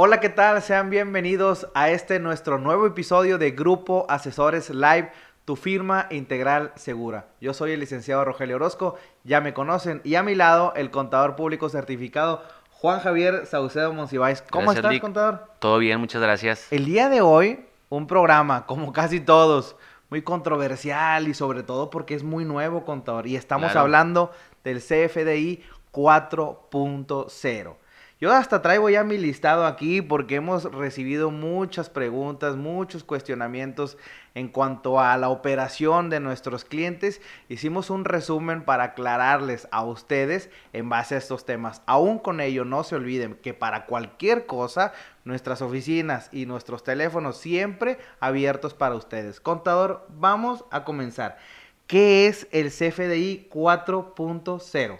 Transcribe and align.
Hola, 0.00 0.20
¿qué 0.20 0.28
tal? 0.28 0.62
Sean 0.62 0.90
bienvenidos 0.90 1.66
a 1.74 1.90
este 1.90 2.20
nuestro 2.20 2.60
nuevo 2.60 2.86
episodio 2.86 3.36
de 3.36 3.50
Grupo 3.50 4.06
Asesores 4.08 4.70
Live, 4.70 5.10
tu 5.44 5.56
firma 5.56 6.06
integral 6.10 6.70
segura. 6.76 7.26
Yo 7.40 7.52
soy 7.52 7.72
el 7.72 7.80
licenciado 7.80 8.24
Rogelio 8.24 8.54
Orozco, 8.54 8.94
ya 9.24 9.40
me 9.40 9.52
conocen, 9.52 10.00
y 10.04 10.14
a 10.14 10.22
mi 10.22 10.36
lado 10.36 10.72
el 10.76 10.92
contador 10.92 11.34
público 11.34 11.68
certificado 11.68 12.44
Juan 12.70 13.00
Javier 13.00 13.44
Saucedo 13.46 13.92
Monsiváis. 13.92 14.40
¿Cómo 14.40 14.70
estás, 14.70 15.00
contador? 15.00 15.50
Todo 15.58 15.78
bien, 15.78 15.98
muchas 15.98 16.22
gracias. 16.22 16.72
El 16.72 16.84
día 16.84 17.08
de 17.08 17.20
hoy, 17.20 17.66
un 17.88 18.06
programa, 18.06 18.66
como 18.66 18.92
casi 18.92 19.18
todos, 19.18 19.74
muy 20.10 20.22
controversial 20.22 21.26
y 21.26 21.34
sobre 21.34 21.64
todo 21.64 21.90
porque 21.90 22.14
es 22.14 22.22
muy 22.22 22.44
nuevo, 22.44 22.84
contador, 22.84 23.26
y 23.26 23.34
estamos 23.34 23.74
hablando 23.74 24.30
del 24.62 24.78
CFDI 24.78 25.64
4.0. 25.90 27.74
Yo 28.20 28.32
hasta 28.32 28.62
traigo 28.62 28.90
ya 28.90 29.04
mi 29.04 29.16
listado 29.16 29.64
aquí 29.64 30.02
porque 30.02 30.34
hemos 30.34 30.64
recibido 30.64 31.30
muchas 31.30 31.88
preguntas, 31.88 32.56
muchos 32.56 33.04
cuestionamientos 33.04 33.96
en 34.34 34.48
cuanto 34.48 34.98
a 34.98 35.16
la 35.16 35.28
operación 35.28 36.10
de 36.10 36.18
nuestros 36.18 36.64
clientes. 36.64 37.20
Hicimos 37.48 37.90
un 37.90 38.04
resumen 38.04 38.64
para 38.64 38.82
aclararles 38.82 39.68
a 39.70 39.84
ustedes 39.84 40.50
en 40.72 40.88
base 40.88 41.14
a 41.14 41.18
estos 41.18 41.46
temas. 41.46 41.80
Aún 41.86 42.18
con 42.18 42.40
ello, 42.40 42.64
no 42.64 42.82
se 42.82 42.96
olviden 42.96 43.36
que 43.36 43.54
para 43.54 43.86
cualquier 43.86 44.46
cosa, 44.46 44.92
nuestras 45.22 45.62
oficinas 45.62 46.28
y 46.32 46.46
nuestros 46.46 46.82
teléfonos 46.82 47.36
siempre 47.36 47.98
abiertos 48.18 48.74
para 48.74 48.96
ustedes. 48.96 49.38
Contador, 49.38 50.04
vamos 50.08 50.64
a 50.72 50.82
comenzar. 50.82 51.38
¿Qué 51.86 52.26
es 52.26 52.48
el 52.50 52.70
CFDI 52.70 53.48
4.0? 53.48 54.98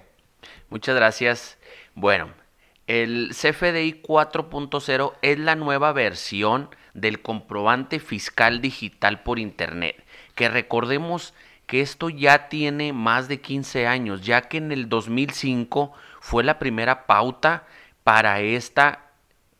Muchas 0.71 0.95
gracias. 0.95 1.59
Bueno, 1.97 2.29
el 2.89 3.29
CFDI 3.33 4.03
4.0 4.03 5.13
es 5.21 5.39
la 5.39 5.55
nueva 5.55 5.93
versión 5.93 6.71
del 6.95 7.21
comprobante 7.21 8.01
fiscal 8.01 8.61
digital 8.63 9.23
por 9.23 9.39
Internet, 9.39 10.03
que 10.35 10.49
recordemos 10.49 11.35
que 11.67 11.83
esto 11.83 12.09
ya 12.09 12.49
tiene 12.49 12.95
más 12.95 13.29
de 13.29 13.43
15 13.43 13.87
años, 13.87 14.23
ya 14.23 14.41
que 14.41 14.57
en 14.57 14.73
el 14.73 14.89
2005 14.89 15.93
fue 16.21 16.43
la 16.43 16.59
primera 16.59 17.07
pauta 17.07 17.67
para 18.05 18.41
esta 18.41 19.11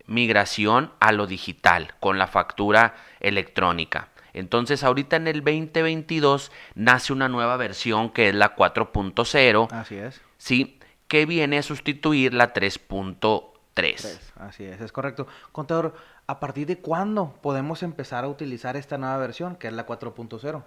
migración 0.07 0.91
a 0.99 1.13
lo 1.13 1.27
digital 1.27 1.95
con 2.01 2.17
la 2.17 2.29
factura 2.29 2.95
electrónica. 3.21 4.09
Entonces 4.33 4.83
ahorita 4.83 5.17
en 5.17 5.29
el 5.29 5.45
2022 5.45 6.51
nace 6.75 7.13
una 7.13 7.29
nueva 7.29 7.59
versión 7.59 8.09
que 8.09 8.31
es 8.31 8.35
la 8.35 8.57
4.0. 8.57 9.71
Así 9.71 9.97
es. 9.97 10.23
Sí, 10.39 10.78
que 11.09 11.27
viene 11.27 11.59
a 11.59 11.63
sustituir 11.63 12.35
la 12.35 12.53
3.3. 12.53 14.19
Así 14.37 14.65
es, 14.65 14.81
es 14.81 14.93
correcto. 14.93 15.27
Contador, 15.53 15.95
¿a 16.27 16.41
partir 16.41 16.67
de 16.67 16.79
cuándo 16.79 17.39
podemos 17.43 17.83
empezar 17.83 18.25
a 18.25 18.29
utilizar 18.29 18.77
esta 18.77 18.99
nueva 18.99 19.17
versión, 19.17 19.57
que 19.57 19.69
es 19.69 19.73
la 19.73 19.87
4.0? 19.87 20.63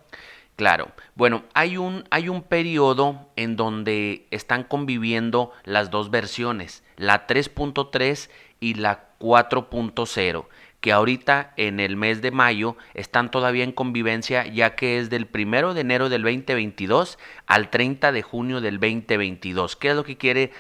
Claro, 0.56 0.92
bueno, 1.16 1.44
hay 1.54 1.78
un, 1.78 2.04
hay 2.10 2.30
un 2.30 2.44
periodo 2.44 3.30
en 3.36 3.56
donde 3.56 4.28
están 4.32 4.64
conviviendo 4.64 5.54
las 5.64 5.90
dos 5.90 6.12
versiones, 6.12 6.84
la 6.98 7.28
3.3 7.28 8.30
y 8.60 8.76
la 8.76 9.10
4.0 9.20 10.46
que 10.82 10.92
ahorita 10.92 11.54
en 11.58 11.80
el 11.80 11.96
mes 11.96 12.22
de 12.22 12.32
mayo 12.32 12.76
están 12.96 13.30
todavía 13.30 13.64
en 13.64 13.72
convivencia 13.72 14.48
ya 14.48 14.76
que 14.76 14.98
es 14.98 15.12
del 15.12 15.28
primero 15.28 15.76
de 15.76 15.82
enero 15.82 16.10
del 16.10 16.24
2022 16.24 17.20
al 17.46 17.70
30 17.70 18.12
de 18.12 18.22
junio 18.24 18.62
del 18.62 18.80
2022. 18.80 19.76
¿Qué 19.76 19.90
es 19.90 19.96
lo 19.96 20.04
que 20.04 20.18
quiere 20.18 20.52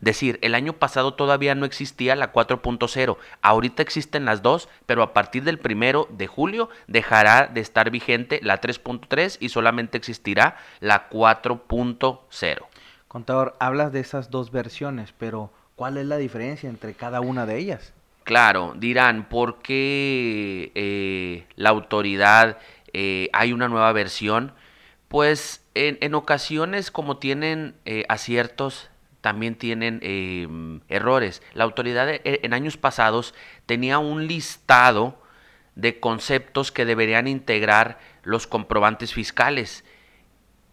decir? 0.00 0.38
El 0.42 0.54
año 0.54 0.74
pasado 0.74 1.14
todavía 1.14 1.56
no 1.56 1.66
existía 1.66 2.14
la 2.14 2.32
4.0, 2.32 3.16
ahorita 3.42 3.82
existen 3.82 4.24
las 4.24 4.42
dos, 4.42 4.68
pero 4.86 5.02
a 5.02 5.12
partir 5.12 5.42
del 5.42 5.58
primero 5.58 6.06
de 6.10 6.28
julio 6.28 6.68
dejará 6.86 7.48
de 7.48 7.60
estar 7.60 7.90
vigente 7.90 8.38
la 8.42 8.60
3.3 8.60 9.38
y 9.40 9.48
solamente 9.48 9.98
existirá 9.98 10.56
la 10.78 11.10
4.0. 11.10 12.66
Contador, 13.08 13.56
hablas 13.58 13.92
de 13.92 14.00
esas 14.00 14.30
dos 14.30 14.52
versiones, 14.52 15.12
pero 15.18 15.50
¿cuál 15.74 15.96
es 15.96 16.06
la 16.06 16.16
diferencia 16.16 16.68
entre 16.68 16.94
cada 16.94 17.20
una 17.20 17.44
de 17.46 17.58
ellas? 17.58 17.93
Claro, 18.24 18.72
dirán, 18.76 19.28
¿por 19.28 19.60
qué 19.60 20.72
eh, 20.74 21.46
la 21.56 21.68
autoridad 21.68 22.58
eh, 22.94 23.28
hay 23.34 23.52
una 23.52 23.68
nueva 23.68 23.92
versión? 23.92 24.54
Pues 25.08 25.62
en, 25.74 26.14
ocasiones 26.14 26.90
como 26.90 27.18
tienen 27.18 27.74
eh, 27.84 28.04
aciertos, 28.08 28.88
también 29.20 29.56
tienen 29.56 30.00
em, 30.02 30.80
errores. 30.88 31.42
La 31.52 31.64
autoridad 31.64 32.08
en 32.24 32.54
años 32.54 32.78
pasados 32.78 33.34
tenía 33.66 33.98
un 33.98 34.26
listado 34.26 35.20
de 35.74 36.00
conceptos 36.00 36.72
que 36.72 36.86
deberían 36.86 37.28
integrar 37.28 37.98
los 38.22 38.46
comprobantes 38.46 39.12
fiscales 39.12 39.84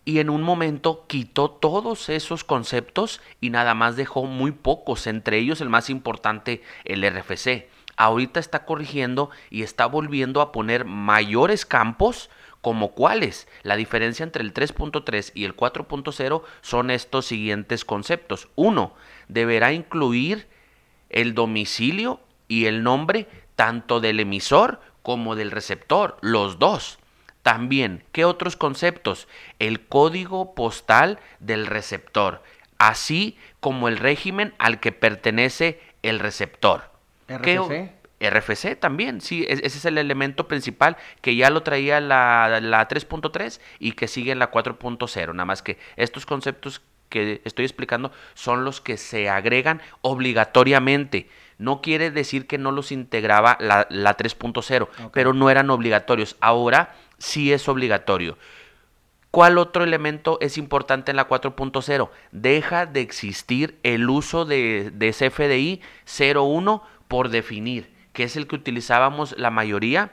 y 0.03 0.19
en 0.19 0.29
un 0.29 0.41
momento 0.41 1.05
quitó 1.07 1.49
todos 1.49 2.09
esos 2.09 2.43
conceptos 2.43 3.21
y 3.39 3.49
nada 3.49 3.73
más 3.73 3.95
dejó 3.95 4.25
muy 4.25 4.51
pocos, 4.51 5.07
entre 5.07 5.37
ellos 5.37 5.61
el 5.61 5.69
más 5.69 5.89
importante, 5.89 6.63
el 6.85 7.03
RFC. 7.07 7.69
Ahorita 7.97 8.39
está 8.39 8.65
corrigiendo 8.65 9.29
y 9.49 9.63
está 9.63 9.85
volviendo 9.85 10.41
a 10.41 10.51
poner 10.51 10.85
mayores 10.85 11.65
campos 11.65 12.29
como 12.61 12.91
cuáles. 12.93 13.47
La 13.63 13.75
diferencia 13.75 14.23
entre 14.23 14.43
el 14.43 14.53
3.3 14.53 15.31
y 15.35 15.45
el 15.45 15.55
4.0 15.55 16.41
son 16.61 16.91
estos 16.91 17.25
siguientes 17.25 17.85
conceptos. 17.85 18.47
Uno, 18.55 18.93
deberá 19.27 19.73
incluir 19.73 20.47
el 21.09 21.35
domicilio 21.35 22.21
y 22.47 22.65
el 22.65 22.83
nombre 22.83 23.27
tanto 23.55 23.99
del 23.99 24.19
emisor 24.19 24.81
como 25.03 25.35
del 25.35 25.51
receptor, 25.51 26.17
los 26.21 26.59
dos. 26.59 26.97
También, 27.43 28.03
¿qué 28.11 28.25
otros 28.25 28.55
conceptos? 28.55 29.27
El 29.59 29.85
código 29.87 30.53
postal 30.53 31.19
del 31.39 31.65
receptor, 31.65 32.43
así 32.77 33.37
como 33.59 33.87
el 33.87 33.97
régimen 33.97 34.53
al 34.59 34.79
que 34.79 34.91
pertenece 34.91 35.79
el 36.03 36.19
receptor. 36.19 36.91
¿RFC? 37.27 38.01
RFC 38.19 38.79
también, 38.79 39.19
sí, 39.19 39.45
ese 39.49 39.65
es 39.65 39.85
el 39.85 39.97
elemento 39.97 40.47
principal 40.47 40.97
que 41.21 41.35
ya 41.35 41.49
lo 41.49 41.63
traía 41.63 41.99
la, 41.99 42.59
la 42.61 42.87
3.3 42.87 43.59
y 43.79 43.93
que 43.93 44.07
sigue 44.07 44.31
en 44.31 44.39
la 44.39 44.51
4.0, 44.51 45.33
nada 45.33 45.45
más 45.45 45.63
que 45.63 45.79
estos 45.95 46.27
conceptos 46.27 46.81
que 47.11 47.43
estoy 47.45 47.65
explicando 47.65 48.11
son 48.33 48.65
los 48.65 48.81
que 48.81 48.97
se 48.97 49.29
agregan 49.29 49.83
obligatoriamente. 50.01 51.29
No 51.59 51.81
quiere 51.81 52.09
decir 52.09 52.47
que 52.47 52.57
no 52.57 52.71
los 52.71 52.91
integraba 52.91 53.55
la, 53.59 53.85
la 53.91 54.17
3.0, 54.17 54.87
pero 55.13 55.33
no 55.35 55.51
eran 55.51 55.69
obligatorios. 55.69 56.35
Ahora 56.41 56.95
sí 57.19 57.53
es 57.53 57.69
obligatorio. 57.69 58.39
¿Cuál 59.31 59.57
otro 59.57 59.85
elemento 59.85 60.37
es 60.41 60.57
importante 60.57 61.11
en 61.11 61.17
la 61.17 61.29
4.0? 61.29 62.09
Deja 62.31 62.85
de 62.85 63.01
existir 63.01 63.79
el 63.83 64.09
uso 64.09 64.43
de, 64.43 64.91
de 64.93 65.11
CFDI 65.11 65.81
01 66.35 66.83
por 67.07 67.29
definir, 67.29 67.93
que 68.11 68.23
es 68.23 68.35
el 68.35 68.47
que 68.47 68.55
utilizábamos 68.55 69.37
la 69.37 69.49
mayoría 69.49 70.11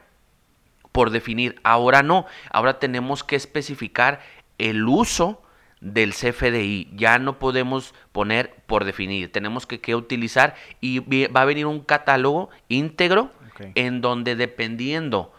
por 0.93 1.11
definir. 1.11 1.61
Ahora 1.65 2.03
no, 2.03 2.27
ahora 2.51 2.79
tenemos 2.79 3.25
que 3.25 3.37
especificar 3.37 4.21
el 4.59 4.87
uso 4.87 5.43
del 5.81 6.13
CFDI. 6.15 6.91
Ya 6.95 7.19
no 7.19 7.39
podemos 7.39 7.95
poner 8.13 8.55
por 8.67 8.85
definir, 8.85 9.31
tenemos 9.33 9.67
que, 9.67 9.95
utilizar 9.95 10.55
y 10.81 11.01
va 11.29 11.43
a 11.43 11.47
venir 11.47 11.67
un 11.67 11.81
catálogo 11.81 12.51
íntegro 12.69 13.31
en 13.75 14.01
donde 14.01 14.37
dependiendo 14.37 15.33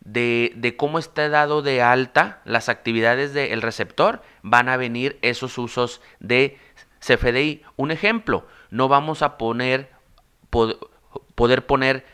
de, 0.00 0.74
cómo 0.76 0.98
está 0.98 1.28
dado 1.28 1.62
de 1.62 1.82
alta 1.82 2.40
las 2.44 2.68
actividades 2.68 3.34
del 3.34 3.62
receptor, 3.62 4.22
van 4.42 4.68
a 4.68 4.76
venir 4.76 5.18
esos 5.22 5.58
usos 5.58 6.00
de 6.20 6.58
CFDI. 7.00 7.62
Un 7.76 7.90
ejemplo, 7.90 8.46
no 8.70 8.88
vamos 8.88 9.22
a 9.22 9.36
poner, 9.38 9.90
poder 11.34 11.66
poner 11.66 12.06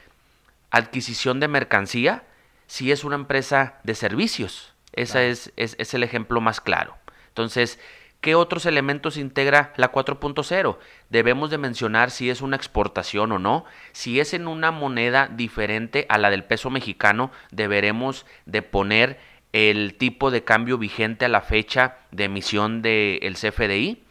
adquisición 0.71 1.41
de 1.41 1.49
mercancía 1.49 2.25
si 2.67 2.91
es 2.91 3.05
una 3.05 3.17
empresa 3.17 3.79
de 3.85 3.95
servicios. 3.95 4.75
Ese 4.93 5.31
es, 5.31 5.53
es 5.57 5.95
el 5.95 6.03
ejemplo 6.03 6.41
más 6.41 6.61
claro. 6.61 6.97
Entonces, 7.35 7.81
¿Qué 8.25 8.35
otros 8.35 8.65
elementos 8.65 9.19
integra 9.19 9.75
la 9.77 9.93
4.0? 9.93 10.79
Debemos 11.11 11.51
de 11.51 11.59
mencionar 11.59 12.11
si 12.11 12.31
es 12.31 12.41
una 12.41 12.57
exportación 12.57 13.33
o 13.33 13.39
no. 13.39 13.67
Si 13.93 14.19
es 14.19 14.33
en 14.33 14.49
una 14.49 14.71
moneda 14.71 15.29
diferente 15.29 16.07
a 16.09 16.17
la 16.17 16.31
del 16.31 16.43
peso 16.43 16.71
mexicano, 16.71 17.31
deberemos 17.51 18.25
de 18.47 18.63
poner 18.63 19.21
el 19.53 19.97
tipo 19.97 20.31
de 20.31 20.43
cambio 20.43 20.79
vigente 20.79 21.27
a 21.27 21.29
la 21.29 21.43
fecha 21.43 21.99
de 22.13 22.25
emisión 22.25 22.81
del 22.81 23.35
CFDI. 23.35 24.03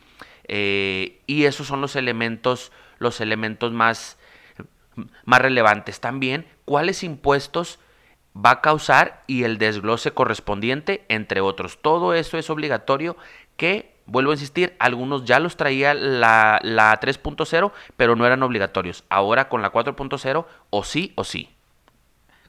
Eh, 0.47 1.19
y 1.25 1.45
esos 1.45 1.65
son 1.65 1.81
los 1.81 1.95
elementos, 1.95 2.71
los 2.99 3.19
elementos 3.19 3.71
más, 3.71 4.19
más 5.25 5.41
relevantes. 5.41 5.99
También, 5.99 6.45
cuáles 6.65 7.03
impuestos 7.03 7.79
va 8.35 8.51
a 8.51 8.61
causar 8.61 9.23
y 9.27 9.43
el 9.43 9.57
desglose 9.57 10.11
correspondiente, 10.11 11.05
entre 11.09 11.41
otros. 11.41 11.79
Todo 11.81 12.13
eso 12.13 12.37
es 12.37 12.49
obligatorio 12.49 13.17
que 13.57 13.93
Vuelvo 14.05 14.31
a 14.31 14.33
insistir, 14.33 14.75
algunos 14.79 15.23
ya 15.23 15.39
los 15.39 15.55
traía 15.55 15.93
la, 15.93 16.59
la 16.61 16.99
3.0, 16.99 17.71
pero 17.95 18.15
no 18.15 18.25
eran 18.25 18.43
obligatorios. 18.43 19.05
Ahora 19.09 19.47
con 19.47 19.61
la 19.61 19.71
4.0, 19.71 20.45
o 20.69 20.83
sí 20.83 21.13
o 21.15 21.23
sí. 21.23 21.49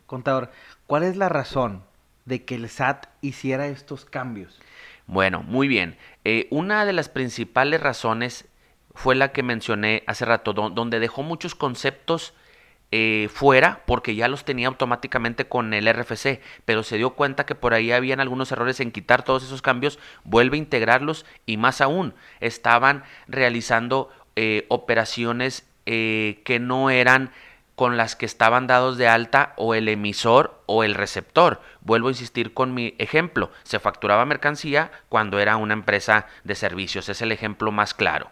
Contador, 0.07 0.51
¿cuál 0.87 1.05
es 1.05 1.17
la 1.17 1.29
razón 1.29 1.85
de 2.25 2.45
que 2.45 2.57
el 2.57 2.69
SAT 2.69 3.07
hiciera 3.21 3.69
estos 3.69 4.05
cambios? 4.05 4.61
Bueno, 5.07 5.43
muy 5.43 5.69
bien. 5.69 5.97
Eh, 6.25 6.49
una 6.51 6.85
de 6.85 6.93
las 6.93 7.09
principales 7.09 7.81
razones 7.81 8.47
fue 8.95 9.15
la 9.15 9.33
que 9.33 9.43
mencioné 9.43 10.03
hace 10.07 10.25
rato, 10.25 10.53
donde 10.53 10.99
dejó 10.99 11.23
muchos 11.23 11.55
conceptos 11.55 12.35
eh, 12.96 13.29
fuera 13.29 13.82
porque 13.87 14.14
ya 14.14 14.29
los 14.29 14.44
tenía 14.44 14.69
automáticamente 14.69 15.49
con 15.49 15.75
el 15.75 15.93
RFC, 15.93 16.41
pero 16.64 16.85
se 16.85 16.96
dio 16.96 17.11
cuenta 17.11 17.44
que 17.44 17.56
por 17.56 17.75
ahí 17.75 17.91
habían 17.91 18.20
algunos 18.20 18.52
errores 18.52 18.79
en 18.79 18.93
quitar 18.93 19.25
todos 19.25 19.43
esos 19.43 19.62
cambios, 19.62 19.99
vuelve 20.23 20.56
a 20.56 20.58
integrarlos 20.58 21.26
y 21.44 21.56
más 21.56 21.81
aún, 21.81 22.14
estaban 22.38 23.02
realizando 23.26 24.11
eh, 24.37 24.64
operaciones 24.69 25.67
que 25.87 26.58
no 26.62 26.88
eran 26.88 27.31
con 27.75 27.96
las 27.96 28.14
que 28.14 28.26
estaban 28.26 28.69
dados 28.69 28.96
de 28.96 29.08
alta 29.08 29.55
o 29.56 29.75
el 29.75 29.88
emisor 29.88 30.62
o 30.67 30.85
el 30.85 30.94
receptor. 30.94 31.61
Vuelvo 31.81 32.08
a 32.08 32.12
insistir 32.12 32.55
con 32.55 32.73
mi 32.73 32.94
ejemplo. 32.99 33.50
Se 33.64 33.81
facturaba 33.81 34.25
mercancía 34.25 34.93
cuando 35.08 35.41
era 35.41 35.56
una 35.56 35.75
empresa 35.75 36.26
de 36.44 36.55
servicios. 36.55 37.08
Es 37.08 37.20
el 37.23 37.32
ejemplo 37.32 37.73
más 37.73 37.93
claro. 37.93 38.31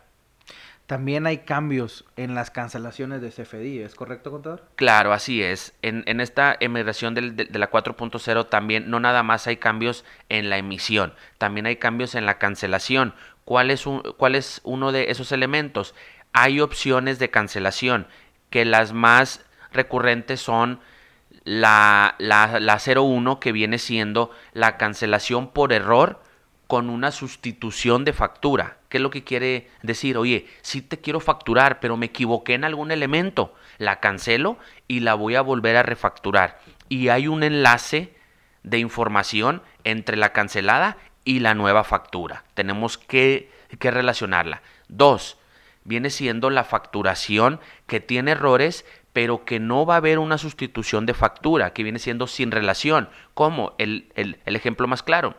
También 0.93 1.27
hay 1.27 1.39
cambios 1.39 2.05
en 2.17 2.35
las 2.35 2.51
cancelaciones 2.51 3.23
de 3.23 3.31
CFDI, 3.31 3.79
¿es 3.79 3.95
correcto, 3.95 4.31
contador? 4.31 4.69
Claro, 4.75 5.15
así 5.15 5.43
es. 5.43 5.73
En, 5.81 6.21
esta 6.21 6.55
emigración 6.61 7.15
de, 7.15 7.31
de, 7.31 7.59
la 7.59 7.71
4.0 7.71 8.51
también 8.51 8.91
no 8.91 9.01
nada 9.01 9.23
más 9.23 9.47
hay 9.47 9.57
cambios 9.57 10.05
en 10.29 10.51
la 10.51 10.59
emisión, 10.59 11.15
también 11.39 11.65
hay 11.65 11.77
cambios 11.77 12.15
en 12.15 12.27
la 12.27 12.37
cancelación. 12.37 13.15
¿Cuál 13.47 13.71
es, 13.71 13.87
un, 13.87 14.03
cuál 14.19 14.35
es 14.35 14.61
uno 14.65 14.93
de 14.93 15.11
esos 15.11 15.33
elementos? 15.33 15.95
Hay 16.35 16.61
opciones 16.61 17.19
de 17.19 17.31
cancelación 17.31 18.07
que 18.51 18.67
las 18.67 18.93
más 18.93 19.47
recurrentes 19.73 20.43
son 20.43 20.79
la, 21.45 22.17
la, 22.19 22.61
la 22.61 22.79
01 22.79 23.41
que 23.41 23.53
viene 23.53 23.79
siendo 23.79 24.31
la 24.53 24.77
cancelación 24.77 25.53
por 25.53 25.73
error 25.73 26.21
con 26.67 26.91
una 26.91 27.13
sustitución 27.13 28.05
de 28.05 28.13
factura. 28.13 28.77
¿Qué 28.93 28.99
es 28.99 29.03
lo 29.03 29.09
que 29.09 29.25
quiere 29.25 29.71
decir? 29.81 30.19
Oye, 30.19 30.47
sí 30.61 30.83
te 30.83 31.01
quiero 31.01 31.19
facturar, 31.19 31.81
pero 31.81 31.97
me 31.97 32.05
equivoqué 32.05 32.53
en 32.53 32.65
algún 32.65 32.91
elemento. 32.91 33.55
La 33.79 34.01
cancelo 34.01 34.59
y 34.87 35.01
la 35.01 35.15
voy 35.15 35.35
a 35.35 35.41
volver 35.41 35.79
a 35.79 35.83
refacturar. 35.83 36.61
Y 36.91 37.09
hay 37.09 37.27
un 37.27 37.43
enlace 37.43 38.15
de 38.65 38.79
información 38.81 39.63
entre 39.85 40.19
la 40.19 40.35
cancelada 40.35 40.99
y 41.25 41.39
la 41.39 41.55
nueva 41.55 41.85
factura. 41.85 42.45
Tenemos 42.53 42.99
que, 42.99 43.51
que 43.79 43.91
relacionarla. 43.91 44.61
Dos, 44.89 45.39
viene 45.85 46.11
siendo 46.11 46.51
la 46.51 46.63
facturación 46.63 47.61
que 47.87 48.01
tiene 48.01 48.33
errores, 48.33 48.85
pero 49.15 49.47
que 49.47 49.59
no 49.59 49.87
va 49.87 49.95
a 49.95 49.97
haber 50.05 50.19
una 50.19 50.37
sustitución 50.37 51.07
de 51.07 51.15
factura, 51.15 51.73
que 51.73 51.83
viene 51.83 51.99
siendo 51.99 52.27
sin 52.27 52.51
relación. 52.51 53.09
como 53.33 53.75
el, 53.79 54.13
el, 54.17 54.39
el 54.45 54.55
ejemplo 54.55 54.87
más 54.87 55.03
claro. 55.03 55.35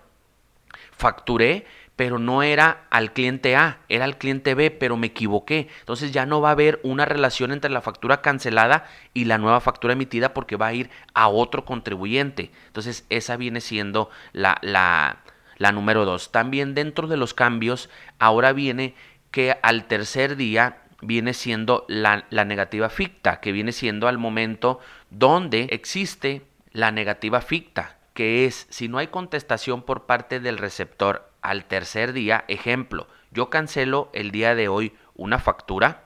Facturé, 0.92 1.68
pero 1.96 2.20
no 2.20 2.44
era 2.44 2.86
al 2.90 3.14
cliente 3.14 3.56
A, 3.56 3.80
era 3.90 4.06
al 4.06 4.18
cliente 4.18 4.56
B, 4.56 4.72
pero 4.72 4.98
me 4.98 5.08
equivoqué. 5.08 5.68
Entonces 5.80 6.12
ya 6.12 6.26
no 6.26 6.42
va 6.42 6.50
a 6.50 6.54
haber 6.54 6.80
una 6.84 7.06
relación 7.06 7.52
entre 7.52 7.70
la 7.70 7.82
factura 7.82 8.22
cancelada 8.22 8.86
y 9.14 9.26
la 9.26 9.38
nueva 9.38 9.62
factura 9.62 9.94
emitida 9.94 10.34
porque 10.34 10.56
va 10.56 10.68
a 10.68 10.74
ir 10.74 10.90
a 11.14 11.28
otro 11.28 11.66
contribuyente. 11.66 12.52
Entonces 12.68 13.06
esa 13.10 13.38
viene 13.38 13.62
siendo 13.62 14.10
la, 14.32 14.58
la, 14.62 15.20
la 15.58 15.72
número 15.72 16.06
dos. 16.06 16.32
También 16.32 16.74
dentro 16.74 17.08
de 17.08 17.18
los 17.18 17.34
cambios, 17.34 17.90
ahora 18.18 18.54
viene 18.54 18.96
que 19.32 19.58
al 19.62 19.86
tercer 19.86 20.36
día 20.36 20.78
viene 21.02 21.34
siendo 21.34 21.86
la, 21.88 22.26
negativa 22.30 22.90
ficta, 22.90 23.40
que 23.40 23.52
viene 23.52 23.72
siendo 23.72 24.08
al 24.08 24.18
momento 24.18 24.80
donde 25.10 25.68
existe 25.72 26.46
la 26.72 26.92
negativa 26.92 27.42
ficta, 27.42 27.98
que 28.14 28.46
es 28.46 28.68
si 28.70 28.88
no 28.88 28.98
hay 28.98 29.08
contestación 29.08 29.84
por 29.84 30.06
parte 30.06 30.40
del 30.40 30.58
receptor 30.58 31.33
al 31.44 31.66
tercer 31.66 32.14
día, 32.14 32.46
ejemplo, 32.48 33.08
yo 33.32 33.50
cancelo 33.50 34.10
el 34.14 34.32
día 34.32 34.56
de 34.56 34.68
hoy 34.68 34.94
una 35.16 35.40
factura, 35.40 36.06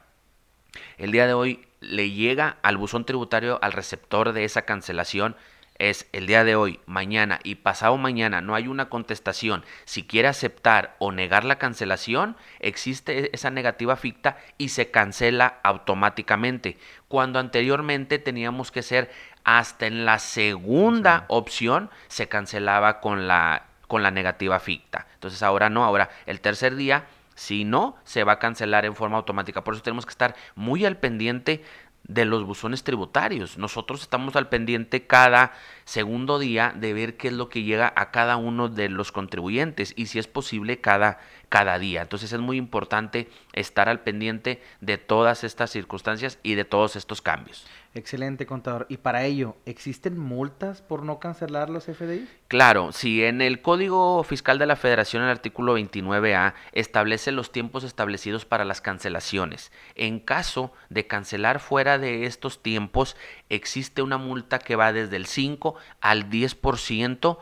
el 0.98 1.12
día 1.12 1.28
de 1.28 1.34
hoy 1.34 1.66
le 1.80 2.12
llega 2.12 2.58
al 2.64 2.78
buzón 2.78 3.06
tributario 3.06 3.60
al 3.62 3.72
receptor 3.72 4.34
de 4.34 4.44
esa 4.44 4.64
cancelación 4.64 5.36
es 5.80 6.08
el 6.12 6.26
día 6.26 6.44
de 6.44 6.56
hoy, 6.56 6.80
mañana 6.86 7.40
y 7.44 7.56
pasado 7.56 7.98
mañana 7.98 8.42
no 8.42 8.56
hay 8.56 8.68
una 8.68 8.90
contestación, 8.90 9.64
si 9.86 10.04
quiere 10.04 10.28
aceptar 10.28 10.96
o 11.00 11.12
negar 11.12 11.44
la 11.44 11.60
cancelación, 11.60 12.36
existe 12.60 13.26
e-, 13.26 13.30
esa 13.34 13.52
negativa 13.52 13.96
ficta 13.96 14.38
y 14.58 14.70
se 14.70 14.90
cancela 14.90 15.60
automáticamente. 15.64 16.78
Cuando 17.08 17.40
anteriormente 17.40 18.20
teníamos 18.20 18.72
que 18.72 18.82
ser 18.82 19.12
hasta 19.44 19.86
en 19.88 20.06
la 20.06 20.20
segunda 20.20 21.26
opción 21.30 21.90
se 22.08 22.28
cancelaba 22.28 23.00
con 23.00 23.28
la 23.28 23.67
con 23.88 24.04
la 24.04 24.12
negativa 24.12 24.60
ficta. 24.60 25.08
Entonces 25.16 25.42
ahora 25.44 25.70
no, 25.70 25.84
ahora 25.84 26.10
el 26.26 26.42
tercer 26.42 26.76
día 26.76 27.06
si 27.38 27.66
no, 27.66 27.96
se 28.04 28.24
va 28.24 28.34
a 28.34 28.40
cancelar 28.40 28.84
en 28.86 28.96
forma 28.96 29.18
automática. 29.18 29.64
Por 29.64 29.76
eso 29.76 29.84
tenemos 29.84 30.08
que 30.08 30.10
estar 30.10 30.36
muy 30.56 30.86
al 30.86 30.98
pendiente 30.98 31.64
de 32.08 32.26
los 32.26 32.44
buzones 32.44 32.84
tributarios. 32.84 33.58
Nosotros 33.58 34.02
estamos 34.02 34.36
al 34.36 34.50
pendiente 34.50 35.06
cada 35.06 35.52
segundo 35.86 36.40
día 36.40 36.74
de 36.76 36.94
ver 36.94 37.18
qué 37.18 37.28
es 37.28 37.34
lo 37.34 37.50
que 37.50 37.64
llega 37.64 37.94
a 37.96 38.12
cada 38.12 38.38
uno 38.38 38.70
de 38.70 38.90
los 38.90 39.12
contribuyentes 39.12 39.94
y 39.96 40.08
si 40.08 40.18
es 40.18 40.28
posible 40.28 40.80
cada, 40.80 41.20
cada 41.50 41.78
día. 41.78 42.02
Entonces 42.02 42.32
es 42.32 42.40
muy 42.40 42.58
importante 42.58 43.30
estar 43.54 43.90
al 43.90 44.00
pendiente 44.00 44.64
de 44.82 44.98
todas 44.98 45.44
estas 45.44 45.70
circunstancias 45.70 46.40
y 46.44 46.56
de 46.56 46.66
todos 46.66 46.96
estos 46.96 47.22
cambios. 47.22 47.68
Excelente, 47.98 48.46
contador. 48.46 48.86
¿Y 48.90 48.98
para 48.98 49.26
ello 49.26 49.58
existen 49.66 50.20
multas 50.20 50.84
por 50.84 51.02
no 51.02 51.20
cancelar 51.20 51.70
los 51.72 51.86
FDI? 51.86 52.30
Claro, 52.48 52.92
si 52.92 53.24
en 53.24 53.42
el 53.42 53.64
Código 53.64 54.24
Fiscal 54.24 54.60
de 54.60 54.68
la 54.68 54.76
Federación, 54.76 55.24
el 55.24 55.30
artículo 55.30 55.78
29A, 55.78 56.54
establece 56.74 57.32
los 57.32 57.52
tiempos 57.52 57.84
establecidos 57.84 58.46
para 58.46 58.66
las 58.66 58.82
cancelaciones. 58.82 59.72
En 59.96 60.20
caso 60.20 60.72
de 60.90 61.08
cancelar 61.08 61.60
fuera 61.60 61.98
de 61.98 62.26
estos 62.26 62.62
tiempos, 62.62 63.18
existe 63.50 64.04
una 64.04 64.20
multa 64.20 64.60
que 64.60 64.76
va 64.76 64.94
desde 64.94 65.16
el 65.16 65.26
5 65.26 65.74
al 66.00 66.30
10% 66.30 67.40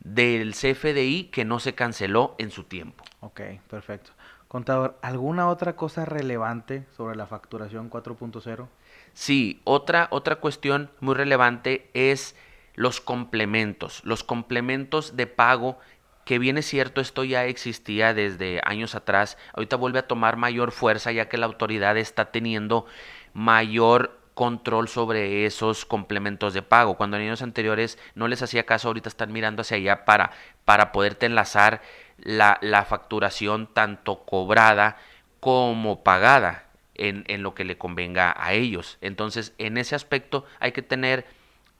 del 0.00 0.54
CFDI 0.54 1.30
que 1.32 1.44
no 1.44 1.60
se 1.60 1.74
canceló 1.74 2.34
en 2.38 2.50
su 2.50 2.64
tiempo. 2.64 3.04
Ok, 3.20 3.40
perfecto. 3.70 4.10
Contador, 4.54 4.96
¿alguna 5.02 5.48
otra 5.48 5.74
cosa 5.74 6.04
relevante 6.04 6.86
sobre 6.96 7.16
la 7.16 7.26
facturación 7.26 7.90
4.0? 7.90 8.68
Sí, 9.12 9.60
otra, 9.64 10.06
otra 10.12 10.36
cuestión 10.36 10.92
muy 11.00 11.16
relevante 11.16 11.90
es 11.92 12.36
los 12.76 13.00
complementos, 13.00 14.00
los 14.04 14.22
complementos 14.22 15.16
de 15.16 15.26
pago 15.26 15.76
que 16.24 16.38
viene 16.38 16.62
cierto, 16.62 17.00
esto 17.00 17.24
ya 17.24 17.46
existía 17.46 18.14
desde 18.14 18.60
años 18.64 18.94
atrás, 18.94 19.38
ahorita 19.54 19.74
vuelve 19.74 19.98
a 19.98 20.06
tomar 20.06 20.36
mayor 20.36 20.70
fuerza 20.70 21.10
ya 21.10 21.28
que 21.28 21.36
la 21.36 21.46
autoridad 21.46 21.96
está 21.96 22.26
teniendo 22.26 22.86
mayor 23.32 24.20
control 24.34 24.86
sobre 24.86 25.46
esos 25.46 25.84
complementos 25.84 26.54
de 26.54 26.62
pago. 26.62 26.96
Cuando 26.96 27.16
en 27.16 27.24
años 27.24 27.42
anteriores 27.42 27.98
no 28.14 28.28
les 28.28 28.42
hacía 28.42 28.66
caso, 28.66 28.86
ahorita 28.86 29.08
están 29.08 29.32
mirando 29.32 29.62
hacia 29.62 29.78
allá 29.78 30.04
para, 30.04 30.30
para 30.64 30.92
poderte 30.92 31.26
enlazar 31.26 31.82
la, 32.24 32.58
la 32.60 32.84
facturación 32.84 33.68
tanto 33.72 34.24
cobrada 34.24 34.96
como 35.40 36.02
pagada 36.02 36.66
en, 36.94 37.24
en 37.28 37.42
lo 37.42 37.54
que 37.54 37.64
le 37.64 37.78
convenga 37.78 38.34
a 38.36 38.54
ellos. 38.54 38.98
Entonces, 39.00 39.54
en 39.58 39.76
ese 39.78 39.94
aspecto 39.94 40.44
hay 40.58 40.72
que 40.72 40.82
tener 40.82 41.26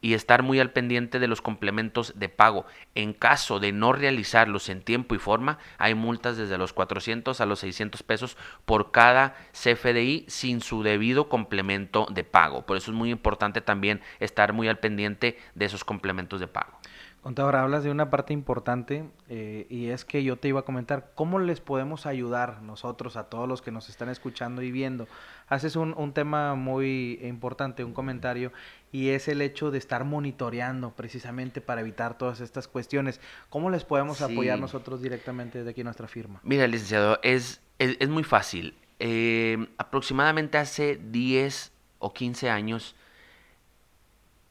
y 0.04 0.12
estar 0.12 0.42
muy 0.42 0.60
al 0.60 0.70
pendiente 0.70 1.18
de 1.18 1.28
los 1.28 1.40
complementos 1.40 2.12
de 2.16 2.28
pago. 2.28 2.66
En 2.94 3.14
caso 3.14 3.58
de 3.58 3.72
no 3.72 3.94
realizarlos 3.94 4.68
en 4.68 4.82
tiempo 4.82 5.14
y 5.14 5.18
forma, 5.18 5.56
hay 5.78 5.94
multas 5.94 6.36
desde 6.36 6.58
los 6.58 6.74
400 6.74 7.40
a 7.40 7.46
los 7.46 7.60
600 7.60 8.02
pesos 8.02 8.36
por 8.66 8.90
cada 8.90 9.34
CFDI 9.52 10.26
sin 10.28 10.60
su 10.60 10.82
debido 10.82 11.30
complemento 11.30 12.06
de 12.10 12.22
pago. 12.22 12.66
Por 12.66 12.76
eso 12.76 12.90
es 12.90 12.96
muy 12.98 13.10
importante 13.10 13.62
también 13.62 14.02
estar 14.20 14.52
muy 14.52 14.68
al 14.68 14.78
pendiente 14.78 15.38
de 15.54 15.64
esos 15.64 15.84
complementos 15.84 16.38
de 16.38 16.48
pago. 16.48 16.78
Contador, 17.24 17.56
hablas 17.56 17.82
de 17.82 17.90
una 17.90 18.10
parte 18.10 18.34
importante 18.34 19.08
eh, 19.30 19.66
y 19.70 19.86
es 19.86 20.04
que 20.04 20.22
yo 20.22 20.36
te 20.36 20.48
iba 20.48 20.60
a 20.60 20.64
comentar 20.64 21.12
cómo 21.14 21.38
les 21.38 21.58
podemos 21.58 22.04
ayudar 22.04 22.60
nosotros 22.60 23.16
a 23.16 23.30
todos 23.30 23.48
los 23.48 23.62
que 23.62 23.70
nos 23.70 23.88
están 23.88 24.10
escuchando 24.10 24.60
y 24.60 24.70
viendo. 24.70 25.08
Haces 25.48 25.74
un, 25.74 25.94
un 25.96 26.12
tema 26.12 26.54
muy 26.54 27.18
importante, 27.22 27.82
un 27.82 27.94
comentario, 27.94 28.52
y 28.92 29.08
es 29.08 29.26
el 29.28 29.40
hecho 29.40 29.70
de 29.70 29.78
estar 29.78 30.04
monitoreando 30.04 30.90
precisamente 30.90 31.62
para 31.62 31.80
evitar 31.80 32.18
todas 32.18 32.40
estas 32.40 32.68
cuestiones. 32.68 33.22
¿Cómo 33.48 33.70
les 33.70 33.86
podemos 33.86 34.20
apoyar 34.20 34.58
nosotros 34.58 35.00
directamente 35.00 35.56
desde 35.56 35.70
aquí 35.70 35.82
nuestra 35.82 36.08
firma? 36.08 36.40
Mira, 36.42 36.66
licenciado, 36.66 37.20
es, 37.22 37.62
es, 37.78 38.08
muy 38.10 38.24
fácil. 38.24 38.76
Eh, 38.98 39.66
aproximadamente 39.78 40.58
hace 40.58 40.96
10 40.96 41.72
o 42.00 42.12
15 42.12 42.50
años, 42.50 42.94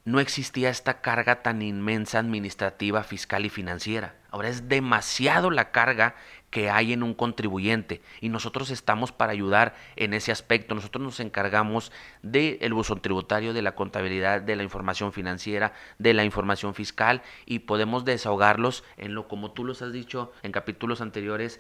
no 0.06 0.20
existía 0.20 0.70
esta 0.70 1.02
carga 1.02 1.42
tan 1.42 1.62
inmensa 1.62 2.20
administrativa, 2.20 3.04
fiscal 3.04 3.46
y 3.46 3.50
financiera. 3.50 4.16
Ahora 4.32 4.50
es 4.50 4.68
demasiado 4.68 5.50
la 5.50 5.72
carga 5.72 6.16
que 6.50 6.70
hay 6.70 6.94
en 6.94 7.04
un 7.04 7.14
contribuyente 7.14 8.02
y 8.20 8.30
nosotros 8.30 8.70
estamos 8.70 9.12
para 9.12 9.32
ayudar 9.32 9.76
en 9.96 10.14
ese 10.14 10.32
aspecto. 10.32 10.76
Nosotros 10.76 11.04
nos 11.04 11.20
encargamos 11.20 11.92
del 12.22 12.58
el 12.62 12.74
buzón 12.74 13.02
tributario, 13.02 13.54
de 13.54 13.62
la 13.62 13.76
contabilidad, 13.76 14.42
de 14.42 14.56
la 14.56 14.64
información 14.64 15.14
financiera, 15.14 15.74
de 16.00 16.14
la 16.14 16.26
información 16.26 16.74
fiscal 16.74 17.22
y 17.46 17.60
podemos 17.60 18.06
desahogarlos 18.06 18.84
en 18.98 19.16
lo 19.16 19.28
como 19.28 19.52
tú 19.52 19.64
los 19.64 19.82
has 19.82 19.94
dicho 19.94 20.32
en 20.44 20.52
capítulos 20.52 21.02
anteriores. 21.02 21.60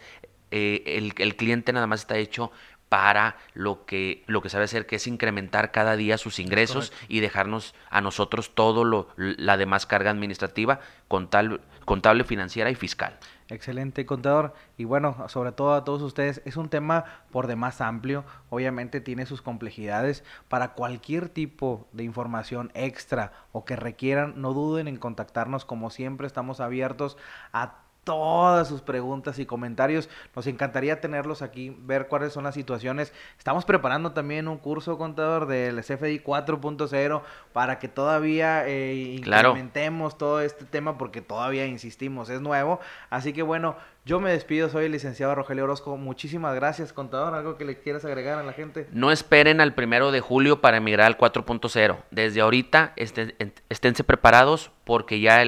Eh, 0.51 1.11
el 1.17 1.35
cliente 1.35 1.73
nada 1.73 1.87
más 1.87 2.01
está 2.01 2.17
hecho 2.17 2.51
para 2.93 3.37
lo 3.55 3.87
que, 3.87 4.23
lo 4.27 4.43
que 4.43 4.49
sabe 4.49 4.65
hacer, 4.65 4.85
que 4.85 4.97
es 4.97 5.07
incrementar 5.07 5.71
cada 5.71 5.95
día 5.95 6.19
sus 6.19 6.37
ingresos 6.37 6.93
y 7.07 7.21
dejarnos 7.21 7.73
a 7.89 8.01
nosotros 8.01 8.53
todo 8.53 8.83
lo, 8.83 9.07
la 9.17 9.57
demás 9.57 9.87
carga 9.87 10.11
administrativa, 10.11 10.79
contable, 11.07 11.59
contable, 11.85 12.23
financiera 12.23 12.69
y 12.69 12.75
fiscal. 12.75 13.17
Excelente, 13.49 14.05
contador. 14.05 14.53
Y 14.77 14.83
bueno, 14.83 15.27
sobre 15.27 15.53
todo 15.53 15.73
a 15.73 15.83
todos 15.83 16.03
ustedes, 16.03 16.43
es 16.45 16.55
un 16.55 16.69
tema 16.69 17.05
por 17.31 17.47
demás 17.47 17.81
amplio. 17.81 18.25
Obviamente 18.51 19.01
tiene 19.01 19.25
sus 19.25 19.41
complejidades. 19.41 20.23
Para 20.47 20.73
cualquier 20.73 21.29
tipo 21.29 21.87
de 21.93 22.03
información 22.03 22.69
extra 22.75 23.31
o 23.53 23.65
que 23.65 23.75
requieran, 23.75 24.39
no 24.39 24.53
duden 24.53 24.87
en 24.87 24.97
contactarnos. 24.97 25.65
Como 25.65 25.89
siempre, 25.89 26.27
estamos 26.27 26.59
abiertos 26.59 27.17
a 27.53 27.79
todas 28.03 28.67
sus 28.67 28.81
preguntas 28.81 29.39
y 29.39 29.45
comentarios. 29.45 30.09
Nos 30.35 30.47
encantaría 30.47 31.01
tenerlos 31.01 31.41
aquí, 31.41 31.75
ver 31.79 32.07
cuáles 32.07 32.33
son 32.33 32.43
las 32.43 32.53
situaciones. 32.53 33.13
Estamos 33.37 33.65
preparando 33.65 34.11
también 34.11 34.47
un 34.47 34.57
curso 34.57 34.97
contador 34.97 35.47
del 35.47 35.79
CFDI 35.81 36.19
4.0 36.19 37.21
para 37.53 37.79
que 37.79 37.87
todavía 37.87 38.67
eh, 38.67 39.15
incrementemos 39.17 40.17
todo 40.17 40.41
este 40.41 40.65
tema 40.65 40.97
porque 40.97 41.21
todavía 41.21 41.65
insistimos, 41.65 42.29
es 42.29 42.41
nuevo. 42.41 42.79
Así 43.09 43.33
que 43.33 43.41
bueno, 43.41 43.75
yo 44.05 44.19
me 44.19 44.31
despido, 44.31 44.67
soy 44.67 44.85
el 44.85 44.91
licenciado 44.91 45.33
Rogelio 45.33 45.63
Orozco. 45.63 45.95
Muchísimas 45.95 46.53
gracias, 46.55 46.91
contador. 46.91 47.35
¿Algo 47.35 47.55
que 47.57 47.63
le 47.63 47.79
quieras 47.79 48.03
agregar 48.03 48.37
a 48.37 48.43
la 48.43 48.51
gente? 48.51 48.87
No 48.91 49.11
esperen 49.11 49.61
al 49.61 49.73
primero 49.73 50.11
de 50.11 50.19
julio 50.19 50.59
para 50.59 50.77
emigrar 50.77 51.07
al 51.07 51.17
4.0. 51.17 51.97
Desde 52.11 52.41
ahorita 52.41 52.93
esténse 52.97 54.03
preparados 54.03 54.71
porque 54.83 55.21
ya 55.21 55.43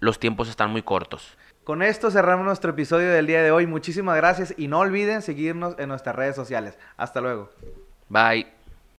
los 0.00 0.18
tiempos 0.18 0.48
están 0.48 0.70
muy 0.70 0.82
cortos. 0.82 1.36
Con 1.70 1.82
esto 1.82 2.10
cerramos 2.10 2.44
nuestro 2.44 2.72
episodio 2.72 3.12
del 3.12 3.28
día 3.28 3.44
de 3.44 3.52
hoy. 3.52 3.64
Muchísimas 3.64 4.16
gracias 4.16 4.52
y 4.56 4.66
no 4.66 4.80
olviden 4.80 5.22
seguirnos 5.22 5.76
en 5.78 5.88
nuestras 5.88 6.16
redes 6.16 6.34
sociales. 6.34 6.76
Hasta 6.96 7.20
luego. 7.20 7.48
Bye. 8.08 8.59